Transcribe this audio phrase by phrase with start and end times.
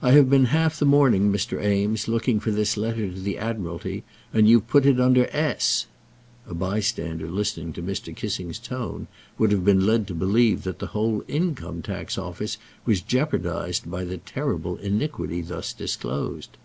[0.00, 1.60] "I have been half the morning, Mr.
[1.60, 5.88] Eames, looking for this letter to the Admiralty, and you've put it under S!"
[6.48, 8.14] A bystander listening to Mr.
[8.14, 13.00] Kissing's tone would have been led to believe that the whole Income tax Office was
[13.00, 16.56] jeopardized by the terrible iniquity thus disclosed.